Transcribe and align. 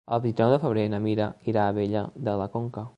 El 0.15 0.21
vint-i-nou 0.21 0.53
de 0.53 0.57
febrer 0.63 0.85
na 0.93 1.01
Mira 1.05 1.27
irà 1.53 1.67
a 1.67 1.75
Abella 1.77 2.05
de 2.29 2.39
la 2.45 2.49
Conca. 2.59 2.89